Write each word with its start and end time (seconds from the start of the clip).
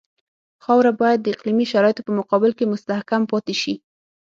خاوره 0.63 0.91
باید 1.01 1.19
د 1.21 1.27
اقلیمي 1.33 1.65
شرایطو 1.71 2.05
په 2.07 2.11
مقابل 2.19 2.51
کې 2.57 2.71
مستحکم 2.71 3.21
پاتې 3.31 3.55
شي 3.61 3.73